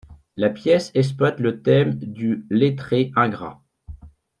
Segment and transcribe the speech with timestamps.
[0.35, 3.61] La pièce exploite le thème du lettré ingrat.